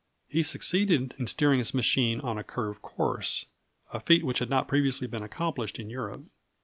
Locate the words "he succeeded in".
0.27-1.27